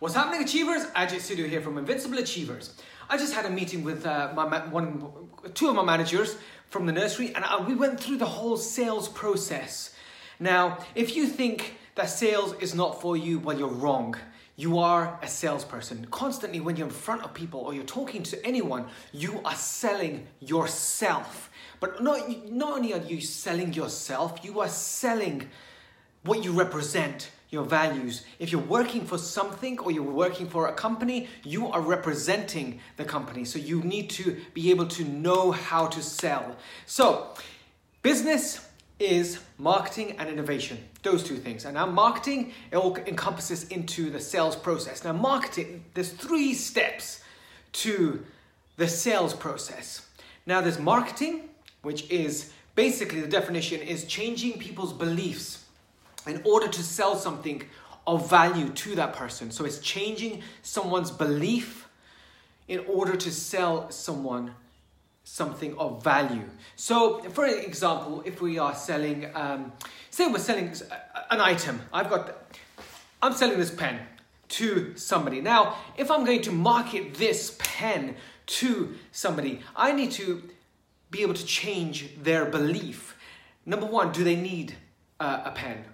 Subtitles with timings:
[0.00, 0.86] What's happening, achievers?
[0.96, 2.74] Ajit Sidhu here from Invincible Achievers.
[3.10, 6.38] I just had a meeting with uh, my one, two of my managers
[6.70, 9.94] from the nursery, and uh, we went through the whole sales process.
[10.38, 14.16] Now, if you think that sales is not for you, well, you're wrong.
[14.56, 16.06] You are a salesperson.
[16.10, 20.28] Constantly, when you're in front of people or you're talking to anyone, you are selling
[20.40, 21.50] yourself.
[21.78, 25.50] But not, not only are you selling yourself, you are selling
[26.22, 28.24] what you represent, your values.
[28.38, 33.04] If you're working for something or you're working for a company, you are representing the
[33.04, 33.44] company.
[33.44, 36.56] So you need to be able to know how to sell.
[36.86, 37.28] So,
[38.02, 38.66] business
[39.00, 40.78] is marketing and innovation.
[41.02, 41.64] Those two things.
[41.64, 45.02] And now marketing, it all encompasses into the sales process.
[45.02, 47.22] Now marketing, there's three steps
[47.72, 48.24] to
[48.76, 50.06] the sales process.
[50.46, 51.48] Now there's marketing,
[51.82, 55.59] which is basically the definition is changing people's beliefs
[56.26, 57.62] in order to sell something
[58.06, 59.50] of value to that person.
[59.50, 61.88] So it's changing someone's belief
[62.68, 64.54] in order to sell someone
[65.24, 66.48] something of value.
[66.76, 69.72] So, for example, if we are selling, um,
[70.10, 70.74] say we're selling
[71.30, 72.34] an item, I've got,
[73.22, 74.00] I'm selling this pen
[74.50, 75.40] to somebody.
[75.40, 80.42] Now, if I'm going to market this pen to somebody, I need to
[81.10, 83.16] be able to change their belief.
[83.66, 84.74] Number one, do they need
[85.20, 85.84] uh, a pen?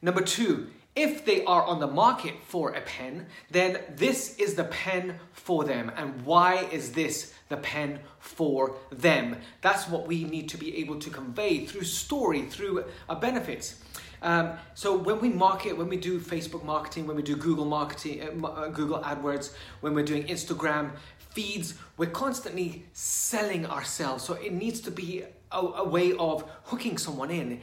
[0.00, 0.68] Number two,
[0.98, 5.64] if they are on the market for a pen, then this is the pen for
[5.64, 5.92] them.
[5.96, 9.36] And why is this the pen for them?
[9.60, 13.80] That's what we need to be able to convey through story, through uh, benefits.
[14.22, 18.44] Um, so when we market, when we do Facebook marketing, when we do Google marketing,
[18.44, 20.90] uh, uh Google AdWords, when we're doing Instagram
[21.30, 24.24] feeds, we're constantly selling ourselves.
[24.24, 27.60] So it needs to be a, a way of hooking someone in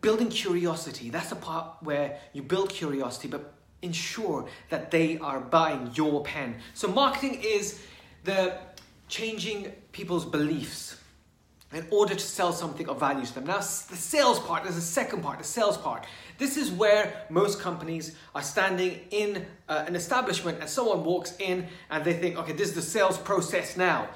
[0.00, 5.90] building curiosity that's the part where you build curiosity but ensure that they are buying
[5.94, 6.56] your pen.
[6.74, 7.80] So marketing is
[8.24, 8.58] the
[9.08, 11.00] changing people's beliefs
[11.72, 13.46] in order to sell something of value to them.
[13.46, 16.06] Now the sales part is the second part the sales part.
[16.38, 21.66] This is where most companies are standing in uh, an establishment and someone walks in
[21.90, 24.08] and they think okay this is the sales process now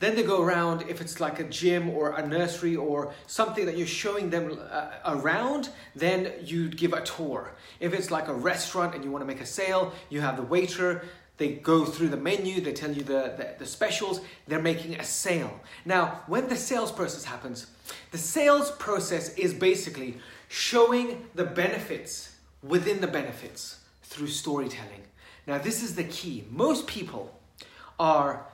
[0.00, 3.76] then they go around, if it's like a gym or a nursery or something that
[3.76, 7.54] you're showing them uh, around, then you'd give a tour.
[7.80, 10.42] If it's like a restaurant and you want to make a sale, you have the
[10.42, 11.04] waiter,
[11.36, 15.04] they go through the menu, they tell you the, the, the specials, they're making a
[15.04, 15.60] sale.
[15.84, 17.66] Now, when the sales process happens,
[18.10, 25.02] the sales process is basically showing the benefits within the benefits through storytelling.
[25.46, 26.44] Now, this is the key.
[26.50, 27.38] Most people
[27.98, 28.46] are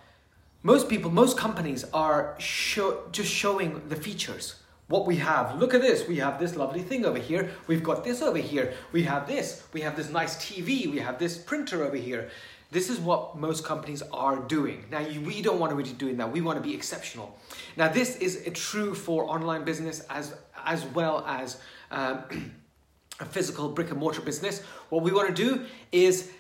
[0.67, 4.57] most people, most companies are show, just showing the features.
[4.89, 5.59] What we have.
[5.59, 6.09] Look at this.
[6.09, 7.51] We have this lovely thing over here.
[7.67, 8.73] We've got this over here.
[8.91, 9.63] We have this.
[9.75, 10.91] We have this nice TV.
[10.91, 12.31] We have this printer over here.
[12.71, 14.87] This is what most companies are doing.
[14.91, 16.33] Now, we don't want to be doing that.
[16.33, 17.39] We want to be exceptional.
[17.77, 21.59] Now, this is true for online business as, as well as
[21.91, 22.25] um,
[23.21, 24.63] a physical brick and mortar business.
[24.89, 26.31] What we want to do is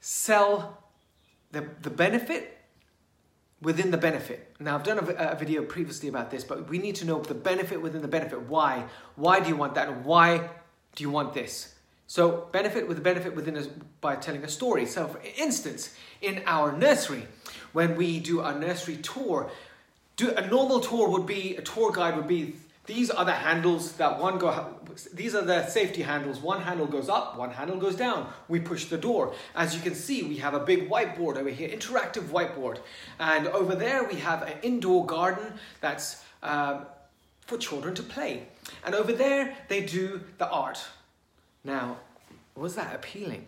[0.00, 0.82] sell
[1.50, 2.59] the, the benefit
[3.62, 4.54] within the benefit.
[4.58, 7.34] Now, I've done a, a, video previously about this, but we need to know the
[7.34, 8.42] benefit within the benefit.
[8.42, 8.84] Why?
[9.16, 9.88] Why do you want that?
[9.88, 10.48] And why
[10.94, 11.74] do you want this?
[12.06, 13.68] So, benefit with the benefit within us
[14.00, 14.86] by telling a story.
[14.86, 17.26] So, for instance, in our nursery,
[17.72, 19.50] when we do our nursery tour,
[20.16, 22.54] do, a normal tour would be, a tour guide would be
[22.90, 24.74] these are the handles that one go,
[25.14, 26.40] these are the safety handles.
[26.40, 28.28] One handle goes up, one handle goes down.
[28.48, 29.32] We push the door.
[29.54, 32.78] As you can see, we have a big whiteboard over here, interactive whiteboard.
[33.20, 36.84] And over there, we have an indoor garden that's um,
[37.46, 38.48] for children to play.
[38.84, 40.84] And over there, they do the art.
[41.62, 41.98] Now,
[42.56, 43.46] was that appealing?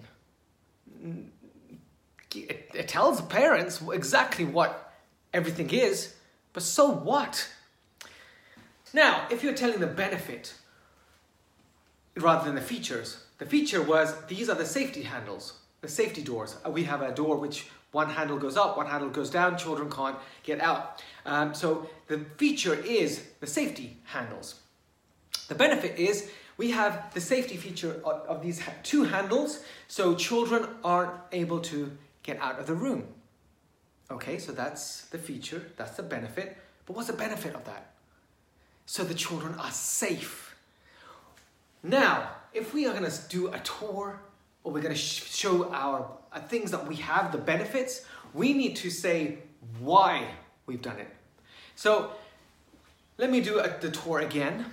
[2.33, 4.95] It, it tells parents exactly what
[5.35, 6.15] everything is,
[6.53, 7.49] but so what?
[8.93, 10.55] Now, if you're telling the benefit
[12.17, 16.57] rather than the features, the feature was these are the safety handles, the safety doors.
[16.65, 19.91] Uh, we have a door which one handle goes up, one handle goes down, children
[19.91, 21.03] can't get out.
[21.25, 24.57] Um, so the feature is the safety handles.
[25.49, 30.67] The benefit is we have the safety feature of, of these two handles so children
[30.85, 31.91] aren't able to
[32.23, 33.07] get out of the room.
[34.11, 36.57] Okay, so that's the feature, that's the benefit.
[36.87, 37.92] But what's the benefit of that?
[38.87, 40.55] So the children are safe.
[41.83, 44.21] Now, if we are going to do a tour
[44.65, 48.53] or we're going to sh- show our uh, things that we have, the benefits, we
[48.53, 49.39] need to say
[49.81, 50.29] why
[50.67, 51.09] we've done it.
[51.75, 52.13] So
[53.19, 54.67] let me do a, the tour again.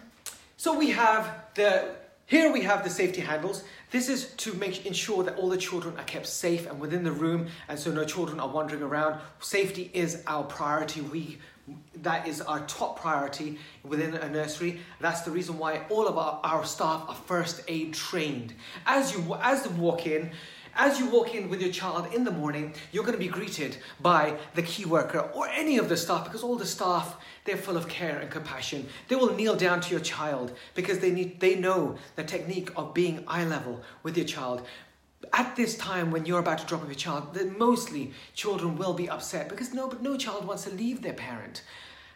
[0.57, 1.95] So we have the
[2.29, 3.63] here we have the safety handles.
[3.89, 7.11] This is to make ensure that all the children are kept safe and within the
[7.11, 9.19] room, and so no children are wandering around.
[9.39, 11.01] Safety is our priority.
[11.01, 11.39] We
[12.03, 14.79] that is our top priority within a nursery.
[14.99, 18.53] That's the reason why all of our, our staff are first aid trained.
[18.85, 20.29] As you as they walk in,
[20.79, 23.77] as you walk in with your child in the morning, you're going to be greeted
[23.99, 27.75] by the key worker or any of the staff because all the staff they're full
[27.75, 28.87] of care and compassion.
[29.09, 32.93] They will kneel down to your child because they need they know the technique of
[32.93, 34.65] being eye level with your child.
[35.33, 39.09] At this time when you're about to drop off your child, mostly children will be
[39.09, 41.61] upset because no but no child wants to leave their parent.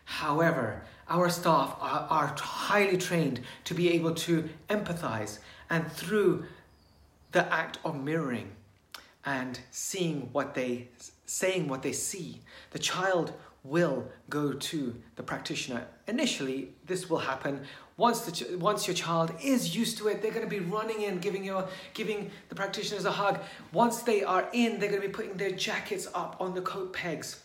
[0.05, 5.39] However, our staff are, are highly trained to be able to empathize
[5.69, 6.45] and through
[7.33, 8.51] the act of mirroring
[9.25, 10.87] and seeing what they
[11.25, 12.41] saying what they see.
[12.71, 13.33] The child
[13.63, 15.85] will go to the practitioner.
[16.07, 17.61] Initially this will happen.
[17.97, 21.19] Once the once your child is used to it they're going to be running in
[21.19, 23.39] giving your giving the practitioners a hug.
[23.71, 26.93] Once they are in they're going to be putting their jackets up on the coat
[26.93, 27.41] pegs.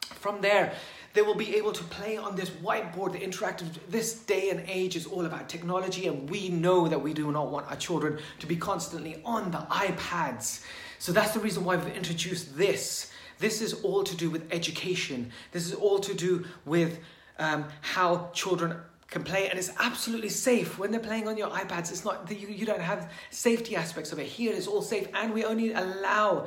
[0.00, 0.74] From there
[1.14, 3.68] they will be able to play on this whiteboard, the interactive.
[3.88, 7.50] This day and age is all about technology, and we know that we do not
[7.50, 10.64] want our children to be constantly on the iPads.
[10.98, 13.10] So that's the reason why we've introduced this.
[13.38, 15.32] This is all to do with education.
[15.50, 17.00] This is all to do with
[17.38, 18.76] um, how children
[19.08, 22.48] can play and it's absolutely safe when they're playing on your ipads it's not you,
[22.48, 26.46] you don't have safety aspects of it here it's all safe and we only allow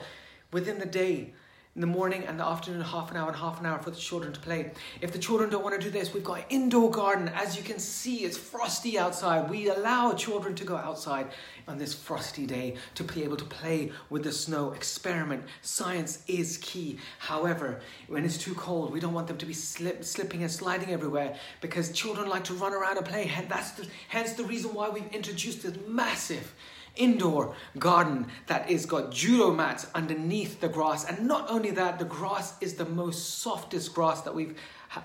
[0.52, 1.32] within the day
[1.75, 3.98] in the morning and the afternoon, half an hour and half an hour for the
[3.98, 4.72] children to play.
[5.01, 7.27] If the children don't want to do this, we've got indoor garden.
[7.36, 9.50] As you can see, it's frosty outside.
[9.50, 11.27] We allow children to go outside
[11.68, 15.44] on this frosty day to be able to play with the snow, experiment.
[15.63, 16.98] Science is key.
[17.19, 20.92] However, when it's too cold, we don't want them to be slip, slipping and sliding
[20.92, 23.30] everywhere because children like to run around and play.
[23.50, 26.54] That's the, hence the reason why we've introduced this massive
[26.96, 31.06] indoor garden that is got judo mats underneath the grass.
[31.06, 34.56] And not only that the grass is the most softest grass that we've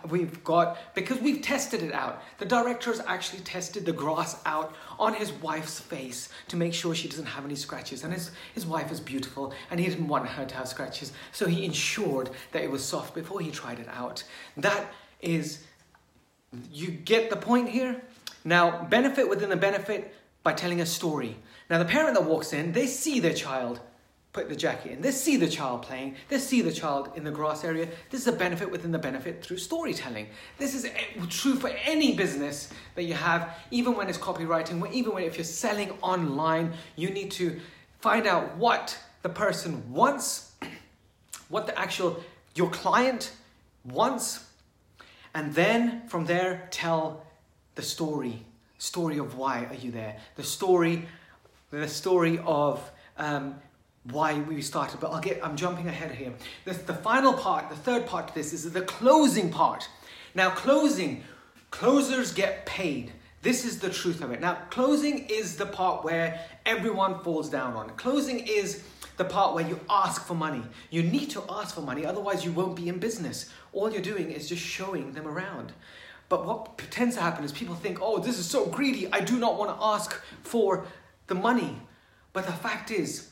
[0.09, 2.23] we've got because we've tested it out.
[2.39, 7.09] The directors actually tested the grass out on his wife's face to make sure she
[7.09, 8.05] doesn't have any scratches.
[8.05, 11.13] And his, his wife is beautiful and he didn't want her to have scratches.
[11.33, 14.25] So he ensured that it was soft before he tried it out.
[14.57, 15.65] That is
[16.73, 18.03] you get the point here?
[18.45, 21.37] Now benefit within the benefit by telling a story
[21.71, 23.81] now, the parent that walks in, they see their child
[24.33, 25.01] put the jacket in.
[25.01, 26.17] They see the child playing.
[26.29, 27.89] They see the child in the grass area.
[28.11, 30.27] This is a benefit within the benefit through storytelling.
[30.59, 30.91] This is eh,
[31.29, 35.45] true for any business that you have, even when it's copywriting, even when if you're
[35.45, 37.61] selling online, you need to
[38.01, 40.53] find out what the person wants,
[41.49, 42.21] what the actual
[42.57, 43.31] your client
[43.85, 44.45] wants,
[45.35, 47.25] and then from there tell
[47.77, 48.45] the story.
[48.79, 50.17] Story of why are you there?
[50.37, 51.07] The story
[51.71, 53.55] the story of um,
[54.05, 56.33] why we started, but I'll get, I'm jumping ahead here.
[56.65, 59.89] The, the final part, the third part to this is the closing part.
[60.35, 61.23] Now, closing,
[61.71, 63.13] closers get paid.
[63.43, 64.41] This is the truth of it.
[64.41, 67.91] Now, closing is the part where everyone falls down on.
[67.91, 68.83] Closing is
[69.17, 70.63] the part where you ask for money.
[70.91, 73.51] You need to ask for money, otherwise, you won't be in business.
[73.73, 75.73] All you're doing is just showing them around.
[76.31, 79.39] But what tends to happen is people think, oh, this is so greedy, I do
[79.39, 80.87] not want to ask for
[81.31, 81.81] the money.
[82.35, 83.31] But the fact is,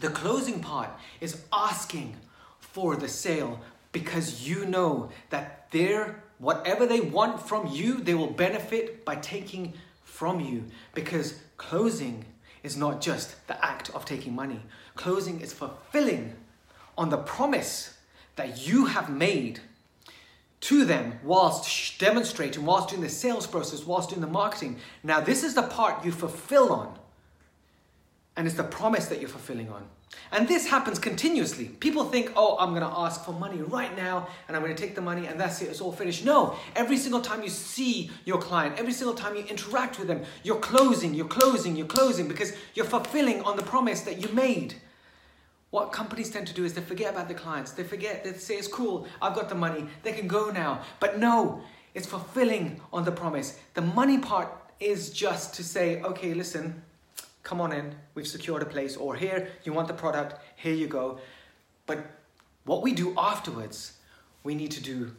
[0.00, 0.90] the closing part
[1.20, 2.16] is asking
[2.58, 3.60] for the sale
[3.92, 9.74] because you know that they're whatever they want from you, they will benefit by taking
[10.02, 12.24] from you because closing
[12.62, 14.62] is not just the act of taking money.
[14.94, 16.34] Closing is fulfilling
[16.96, 17.98] on the promise
[18.36, 19.60] that you have made
[20.60, 24.78] to them whilst demonstrating, whilst doing the sales process, whilst doing the marketing.
[25.02, 26.98] Now, this is the part you fulfill on
[28.38, 29.82] and it's the promise that you're fulfilling on.
[30.30, 31.64] And this happens continuously.
[31.66, 34.80] People think, oh, I'm going to ask for money right now and I'm going to
[34.80, 36.24] take the money and that's it, it's all finished.
[36.24, 40.22] No, every single time you see your client, every single time you interact with them,
[40.44, 44.76] you're closing, you're closing, you're closing because you're fulfilling on the promise that you made.
[45.70, 47.72] What companies tend to do is they forget about the clients.
[47.72, 50.82] They forget, they say, it's cool, I've got the money, they can go now.
[51.00, 51.60] But no,
[51.92, 53.58] it's fulfilling on the promise.
[53.74, 56.84] The money part is just to say, okay, listen,
[57.48, 60.86] come on in, we've secured a place, or here, you want the product, here you
[60.86, 61.18] go.
[61.86, 61.98] But
[62.64, 63.94] what we do afterwards,
[64.44, 65.12] we need to do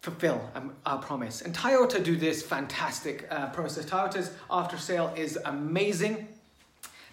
[0.00, 0.50] fulfill
[0.84, 1.42] our promise.
[1.42, 3.86] And Toyota do this fantastic uh, process.
[3.86, 6.26] Toyota's after sale is amazing.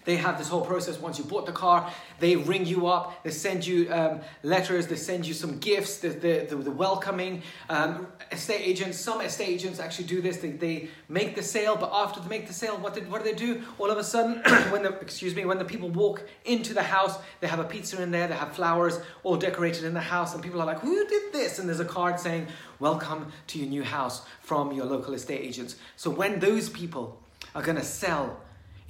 [0.04, 1.90] They have this whole process once you bought the car.
[2.18, 3.22] They ring you up.
[3.22, 4.86] They send you um, letters.
[4.86, 5.98] They send you some gifts.
[5.98, 7.42] The, the, the, the welcoming.
[7.68, 10.38] Um, estate agents, some estate agents actually do this.
[10.38, 13.30] They, they make the sale, but after they make the sale, what, did, what do
[13.30, 13.62] they do?
[13.78, 17.18] All of a sudden, when the, excuse me, when the people walk into the house,
[17.40, 18.26] they have a pizza in there.
[18.26, 20.34] They have flowers all decorated in the house.
[20.34, 21.58] And people are like, who did this?
[21.58, 25.76] And there's a card saying, welcome to your new house from your local estate agents.
[25.96, 27.20] So when those people
[27.54, 28.40] are to sell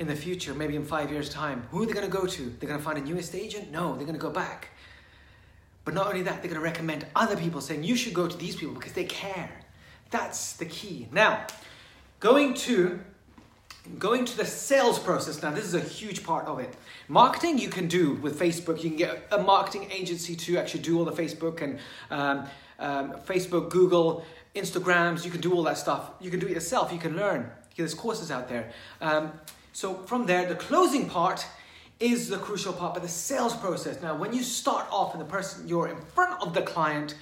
[0.02, 2.42] in the future, maybe in five years' time, who are they going to go to?
[2.42, 3.71] They're going to find a new estate agent?
[3.71, 4.68] No, they're going to go back.
[5.85, 8.37] But not only that, they're going to recommend other people saying, you should go to
[8.37, 9.50] these people because they care.
[10.11, 11.09] That's the key.
[11.11, 11.47] Now,
[12.21, 13.00] going to
[13.99, 16.73] going to the sales process now this is a huge part of it
[17.09, 20.97] marketing you can do with facebook you can get a marketing agency to actually do
[20.97, 21.80] all the facebook and
[22.12, 22.47] um,
[22.78, 26.92] um, facebook google instagrams you can do all that stuff you can do it yourself
[26.92, 29.32] you can learn there's courses out there um,
[29.73, 31.47] so from there, the closing part
[31.99, 34.02] is the crucial part, but the sales process.
[34.02, 37.14] Now, when you start off and the person you're in front of the client,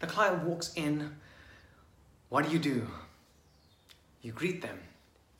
[0.00, 1.16] the client walks in,
[2.28, 2.86] what do you do?
[4.22, 4.78] You greet them,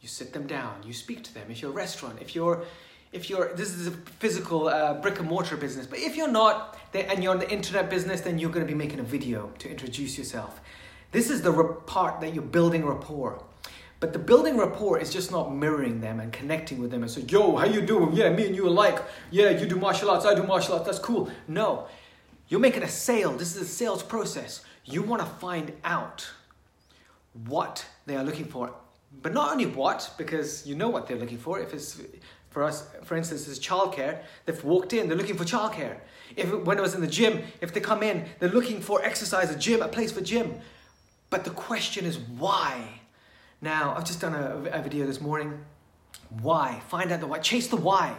[0.01, 1.47] you sit them down, you speak to them.
[1.51, 2.65] If you're a restaurant, if you're
[3.11, 6.77] if you're this is a physical uh, brick and mortar business, but if you're not
[6.93, 9.71] and you're in the internet business, then you're going to be making a video to
[9.71, 10.61] introduce yourself.
[11.11, 11.53] This is the
[11.87, 13.43] part that you're building rapport.
[14.01, 17.29] But the building rapport is just not mirroring them and connecting with them and saying,
[17.29, 18.13] yo, how you doing?
[18.13, 19.03] Yeah, me and you alike.
[19.31, 21.31] Yeah, you do martial arts, I do martial arts, that's cool.
[21.49, 21.89] No,
[22.49, 23.33] you're making a sale.
[23.33, 24.65] This is a sales process.
[24.85, 26.29] You want to find out
[27.47, 28.73] what they are looking for.
[29.23, 31.59] But not only what, because you know what they're looking for.
[31.59, 32.01] If it's
[32.51, 34.23] for us, for instance, it's childcare.
[34.47, 35.99] They've walked in, they're looking for childcare.
[36.37, 39.51] If when it was in the gym, if they come in, they're looking for exercise,
[39.51, 40.61] a gym, a place for gym.
[41.31, 43.01] But the question is why?
[43.61, 45.59] Now, I've just done a, a video this morning.
[46.41, 46.81] Why?
[46.89, 47.39] Find out the why.
[47.39, 48.15] Chase the why.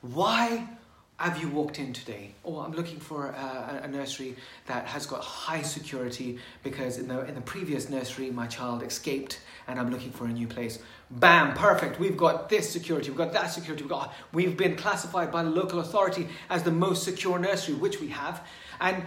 [0.00, 0.68] Why
[1.16, 2.34] have you walked in today?
[2.44, 7.20] Oh, I'm looking for a, a, nursery that has got high security because in the
[7.26, 10.78] in the previous nursery my child escaped and I'm looking for a new place.
[11.10, 12.00] Bam, perfect.
[12.00, 15.50] We've got this security, we've got that security, we've got we've been classified by the
[15.50, 18.46] local authority as the most secure nursery, which we have.
[18.80, 19.04] And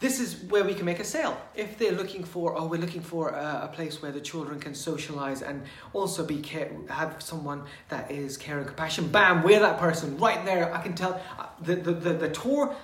[0.00, 1.40] this is where we can make a sale.
[1.54, 4.74] If they're looking for, oh, we're looking for a, a place where the children can
[4.74, 9.08] socialize and also be care, have someone that is care and compassion.
[9.08, 10.74] Bam, we're that person right there.
[10.74, 12.74] I can tell uh, the the the, the tour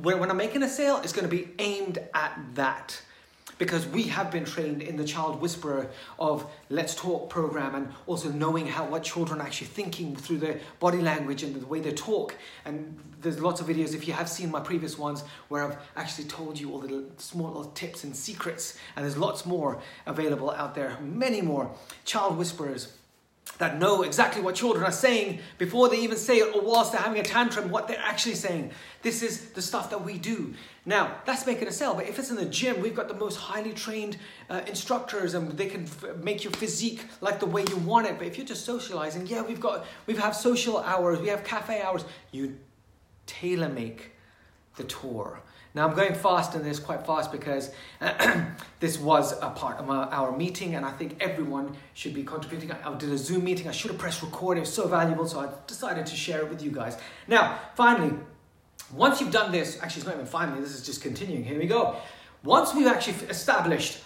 [0.00, 3.00] when, when I'm making a sale is going to be aimed at that
[3.60, 8.30] because we have been trained in the child whisperer of let's talk program and also
[8.30, 11.92] knowing how what children are actually thinking through their body language and the way they
[11.92, 12.34] talk.
[12.64, 16.24] And there's lots of videos if you have seen my previous ones where I've actually
[16.24, 18.78] told you all the small little tips and secrets.
[18.96, 21.70] And there's lots more available out there many more
[22.06, 22.94] child whisperers
[23.58, 27.00] that know exactly what children are saying before they even say it or whilst they're
[27.00, 28.70] having a tantrum, what they're actually saying.
[29.02, 30.54] This is the stuff that we do.
[30.86, 33.36] Now, that's making a sale, but if it's in the gym, we've got the most
[33.36, 34.16] highly trained
[34.48, 38.16] uh, instructors and they can f- make your physique like the way you want it.
[38.18, 41.82] But if you're just socializing, yeah, we've got, we have social hours, we have cafe
[41.82, 42.04] hours.
[42.32, 42.56] You
[43.26, 44.12] tailor make
[44.76, 45.42] the tour.
[45.74, 47.70] Now I'm going fast in this quite fast because
[48.80, 52.72] this was a part of my, our meeting and I think everyone should be contributing.
[52.72, 55.40] I, did a Zoom meeting, I should have pressed record, it was so valuable, so
[55.40, 56.98] I decided to share it with you guys.
[57.28, 58.16] Now, finally,
[58.92, 61.66] once you've done this, actually it's not even finally, this is just continuing, here we
[61.66, 61.96] go.
[62.42, 64.02] Once we've actually established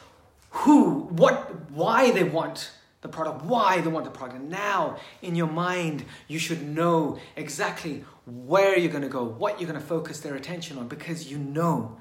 [0.50, 2.70] who, what, why they want
[3.04, 4.40] the product, why they want the product.
[4.40, 9.68] Now, in your mind, you should know exactly where you're going to go, what you're
[9.68, 11.98] going to focus their attention on, because you know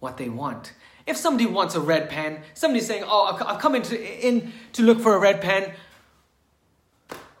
[0.00, 0.72] what they want.
[1.06, 4.82] If somebody wants a red pen, somebody's saying, "Oh, I've come in to, in to
[4.82, 5.72] look for a red pen,"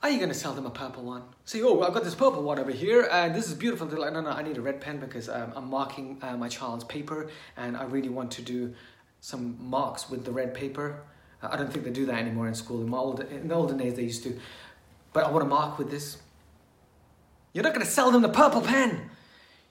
[0.00, 1.24] are you going to sell them a purple one?
[1.44, 4.12] Say, "Oh, I've got this purple one over here, and this is beautiful." They're like,
[4.12, 7.30] "No, no, I need a red pen because um, I'm marking uh, my child's paper,
[7.56, 8.74] and I really want to do
[9.20, 11.02] some marks with the red paper."
[11.42, 12.80] I don't think they do that anymore in school.
[12.80, 14.38] In, my old, in the olden days, they used to.
[15.12, 16.18] But I want to mark with this.
[17.52, 19.10] You're not going to sell them the purple pen.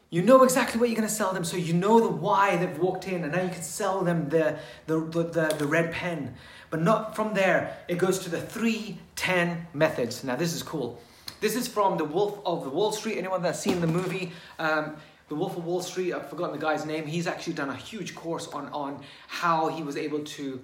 [0.09, 2.77] You know exactly what you're going to sell them, so you know the why they've
[2.77, 6.35] walked in, and now you can sell them the, the, the, the, the red pen.
[6.69, 10.23] But not from there, it goes to the 310 methods.
[10.25, 11.01] Now, this is cool.
[11.39, 13.17] This is from The Wolf of the Wall Street.
[13.17, 14.97] Anyone that's seen the movie, um,
[15.29, 17.07] The Wolf of Wall Street, I've forgotten the guy's name.
[17.07, 20.61] He's actually done a huge course on, on how he was able to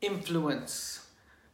[0.00, 1.06] influence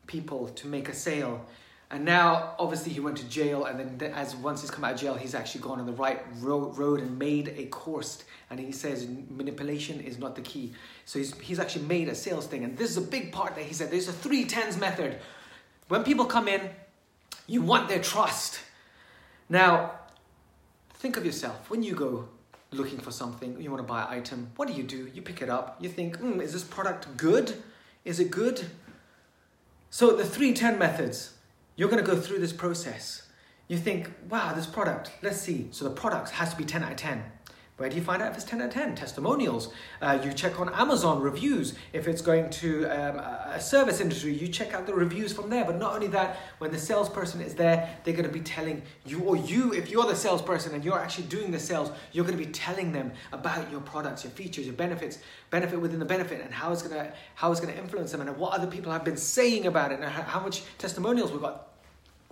[0.06, 1.44] people to make a sale.
[1.90, 5.00] And now, obviously, he went to jail, and then as once he's come out of
[5.00, 8.24] jail, he's actually gone on the right road, and made a course.
[8.50, 10.72] And he says manipulation is not the key.
[11.04, 12.64] So he's, he's actually made a sales thing.
[12.64, 15.18] And this is a big part that he said there's a three tens method.
[15.88, 16.62] When people come in,
[17.46, 18.60] you want their trust.
[19.48, 19.92] Now,
[20.94, 22.28] think of yourself when you go
[22.72, 24.50] looking for something, you want to buy an item.
[24.56, 25.10] What do you do?
[25.14, 25.76] You pick it up.
[25.80, 27.62] You think, mm, is this product good?
[28.04, 28.66] Is it good?
[29.90, 31.34] So the 310 methods,
[31.76, 33.22] you're going to go through this process.
[33.68, 35.68] You think, wow, this product, let's see.
[35.70, 37.24] So the product has to be 10 out of 10.
[37.76, 38.94] Where do you find out if it's 10 out of 10?
[38.94, 39.72] Testimonials.
[40.00, 41.74] Uh, you check on Amazon reviews.
[41.92, 45.64] If it's going to um, a service industry, you check out the reviews from there.
[45.64, 49.24] But not only that, when the salesperson is there, they're going to be telling you,
[49.24, 52.44] or you, if you're the salesperson and you're actually doing the sales, you're going to
[52.44, 55.18] be telling them about your products, your features, your benefits,
[55.50, 58.20] benefit within the benefit, and how it's going to how it's going to influence them,
[58.20, 61.42] and what other people have been saying about it, and how, how much testimonials we've
[61.42, 61.73] got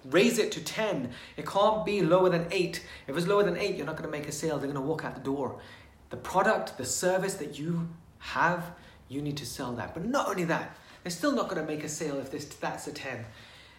[0.04, 1.10] Raise it to 10.
[1.36, 2.84] It can't be lower than 8.
[3.06, 4.58] If it's lower than 8, you're not going to make a sale.
[4.58, 5.60] They're going to walk out the door.
[6.10, 8.72] The product, the service that you have,
[9.08, 9.94] you need to sell that.
[9.94, 12.86] But not only that, they're still not going to make a sale if this, that's
[12.86, 13.24] a 10.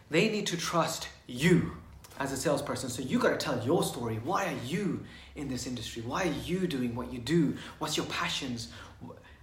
[0.10, 1.74] They need to trust you
[2.20, 2.89] as a salesperson.
[2.89, 4.20] So you got to tell your story.
[4.24, 5.03] Why are you
[5.36, 6.03] in this industry?
[6.03, 7.58] Why are you doing what you do?
[7.80, 8.70] What's your passions?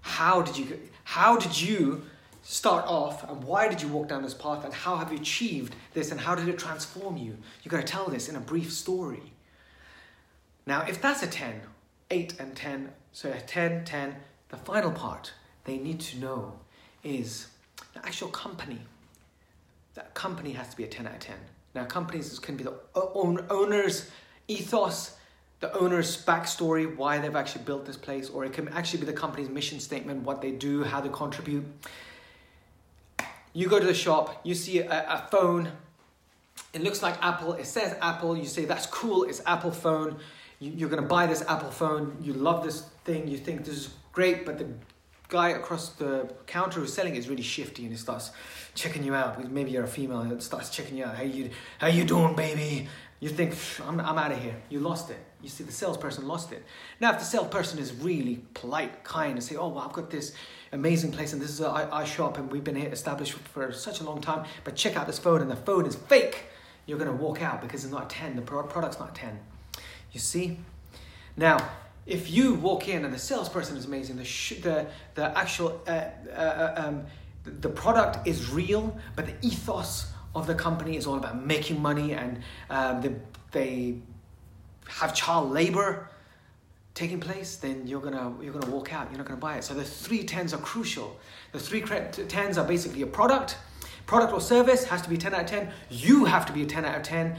[0.03, 2.03] How did you how did you
[2.51, 5.77] start off and why did you walk down this path and how have you achieved
[5.95, 7.37] this and how did it transform you?
[7.63, 9.33] You've got to tell this in a brief story.
[10.67, 11.61] Now, if that's a 10,
[12.11, 14.17] 8 and 10, so a 10, 10,
[14.49, 16.59] the final part they need to know
[17.05, 17.47] is
[17.95, 18.81] the actual company.
[19.95, 21.37] That company has to be a 10 out of 10.
[21.77, 24.11] Now, companies can be the owner's
[24.49, 25.15] ethos,
[25.61, 29.13] the owner's backstory, why they've actually built this place, or it can actually be the
[29.13, 31.65] company's mission statement, what they do, how they contribute.
[33.53, 35.73] You go to the shop, you see a, a phone,
[36.73, 40.19] it looks like Apple, it says Apple, you say that's cool, it's Apple phone.
[40.61, 43.95] You, are gonna buy this Apple phone, you love this thing, you think this is
[44.13, 44.67] great, but the
[45.29, 48.33] guy across the counter who's selling it is really shifty and he starts
[48.75, 49.51] checking you out.
[49.51, 51.17] Maybe you're a female and starts checking you out.
[51.17, 52.89] How you how you doing, baby?
[53.21, 54.57] You think I'm I'm out of here.
[54.69, 55.19] You lost it.
[55.43, 56.65] You see, the salesperson lost it.
[57.01, 60.33] Now, if the salesperson is really polite, kind, and say, "Oh, well, I've got this
[60.73, 64.01] amazing place, and this is our, our shop, and we've been here established for such
[64.01, 66.45] a long time, but check out this phone, and the phone is fake,"
[66.87, 68.37] you're going to walk out because it's not ten.
[68.37, 69.39] The product's not ten.
[70.13, 70.59] You see.
[71.37, 71.57] Now,
[72.07, 75.91] if you walk in and the salesperson is amazing, the sh- the the actual uh,
[75.91, 77.07] uh, uh um,
[77.45, 82.13] the product is real, but the ethos of the company is all about making money
[82.13, 83.15] and um, they,
[83.53, 83.95] they
[84.99, 86.09] have child labor
[86.95, 89.09] taking place, then you're gonna you're gonna walk out.
[89.11, 89.65] You're not gonna buy it.
[89.65, 91.19] So the three tens are crucial.
[91.53, 93.57] The three tens are basically a product,
[94.07, 95.73] product or service has to be ten out of ten.
[95.89, 97.37] You have to be a ten out of ten.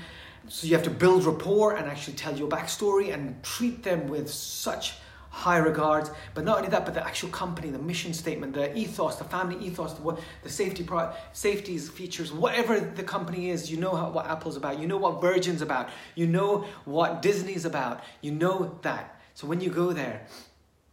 [0.47, 4.29] So you have to build rapport and actually tell your backstory and treat them with
[4.29, 4.95] such
[5.31, 6.11] high regards.
[6.35, 9.57] But not only that, but the actual company, the mission statement, the ethos, the family
[9.65, 10.87] ethos, the, the safety
[11.33, 15.21] safeties features, whatever the company is, you know how, what Apple's about, you know what
[15.21, 19.19] Virgin's about, you know what Disney's about, you know that.
[19.33, 20.27] So when you go there,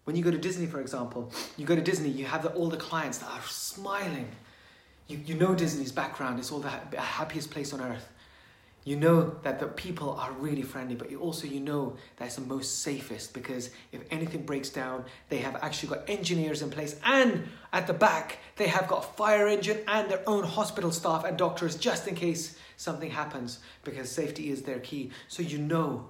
[0.04, 2.68] when you go to Disney, for example, you go to Disney, you have the, all
[2.68, 4.30] the clients that are smiling.
[5.08, 8.08] You, you know Disney's background, it's all the happiest place on earth.
[8.88, 12.40] You know that the people are really friendly, but you also you know that's the
[12.40, 17.46] most safest because if anything breaks down, they have actually got engineers in place, and
[17.70, 21.76] at the back they have got fire engine and their own hospital staff and doctors
[21.76, 25.10] just in case something happens because safety is their key.
[25.28, 26.08] So you know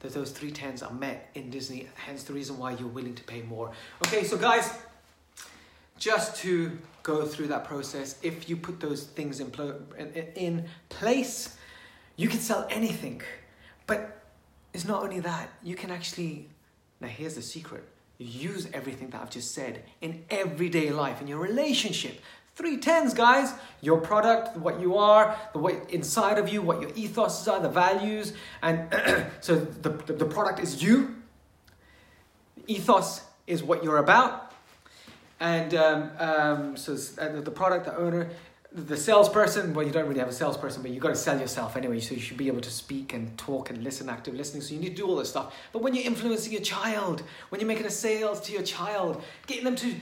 [0.00, 3.24] that those three tens are met in Disney, hence the reason why you're willing to
[3.24, 3.70] pay more.
[4.06, 4.72] Okay, so guys,
[5.98, 9.82] just to go through that process, if you put those things in, pl-
[10.36, 11.58] in place
[12.16, 13.22] you can sell anything.
[13.86, 14.22] But
[14.72, 16.48] it's not only that, you can actually,
[17.00, 21.38] now here's the secret use everything that I've just said in everyday life, in your
[21.38, 22.20] relationship.
[22.54, 23.52] Three tens, guys.
[23.80, 27.68] Your product, what you are, the way inside of you, what your ethos are, the
[27.68, 28.88] values, and
[29.40, 31.16] so the, the, the product is you.
[32.68, 34.52] Ethos is what you're about,
[35.40, 38.30] and um, um, so uh, the product, the owner,
[38.74, 41.76] the salesperson, well, you don't really have a salesperson, but you've got to sell yourself
[41.76, 42.00] anyway.
[42.00, 44.62] So you should be able to speak and talk and listen, active listening.
[44.62, 45.54] So you need to do all this stuff.
[45.72, 49.64] But when you're influencing your child, when you're making a sales to your child, getting
[49.64, 49.94] them to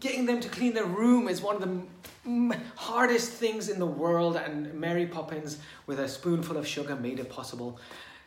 [0.00, 4.36] getting them to clean their room is one of the hardest things in the world.
[4.36, 7.80] And Mary Poppins, with a spoonful of sugar, made it possible.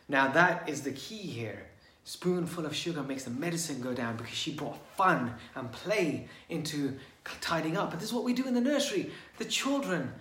[0.08, 1.66] Now that is the key here
[2.04, 6.98] spoonful of sugar makes the medicine go down because she brought fun and play into
[7.40, 7.92] tidying up.
[7.92, 9.10] And this is what we do in the nursery.
[9.38, 10.12] The children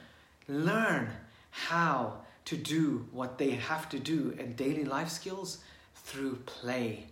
[0.47, 1.09] learn
[1.49, 5.59] how to do what they have to do in daily life skills
[5.95, 7.05] through play,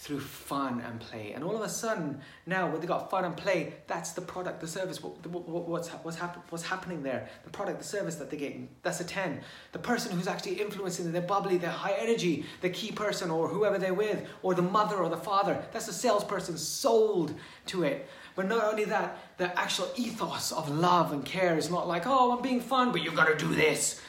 [0.00, 1.32] through fun and play.
[1.34, 4.62] And all of a sudden, now when they got fun and play, that's the product,
[4.62, 6.16] the service, what, what, what's, what's,
[6.48, 7.28] what's happening there.
[7.44, 9.42] The product, the service that they're getting, that's a 10.
[9.72, 13.46] The person who's actually influencing them, they're bubbly, they're high energy, the key person or
[13.46, 17.34] whoever they're with, or the mother or the father, that's the salesperson sold
[17.66, 18.08] to it.
[18.34, 22.34] But not only that, the actual ethos of love and care is not like, oh,
[22.34, 24.00] I'm being fun, but you've gotta do this.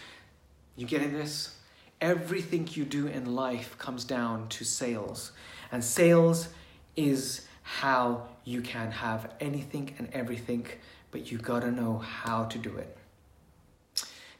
[0.77, 1.57] You getting this?
[1.99, 5.33] Everything you do in life comes down to sales.
[5.71, 6.49] And sales
[6.95, 10.67] is how you can have anything and everything,
[11.11, 12.97] but you gotta know how to do it.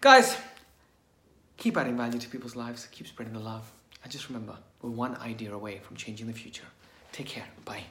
[0.02, 0.36] Guys,
[1.58, 3.72] keep adding value to people's lives, keep spreading the love.
[4.04, 6.66] And just remember, we're one idea away from changing the future.
[7.12, 7.46] Take care.
[7.66, 7.84] Bye.